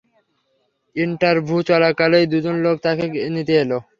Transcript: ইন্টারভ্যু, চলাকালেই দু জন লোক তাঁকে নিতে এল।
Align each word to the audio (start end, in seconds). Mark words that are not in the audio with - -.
ইন্টারভ্যু, 0.95 1.57
চলাকালেই 1.69 2.25
দু 2.31 2.37
জন 2.45 2.55
লোক 2.65 2.75
তাঁকে 2.85 3.05
নিতে 3.35 3.53
এল। 3.63 3.71